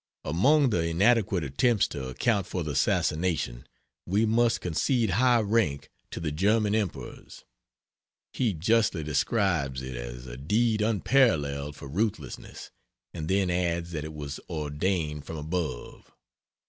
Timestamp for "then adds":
13.27-13.91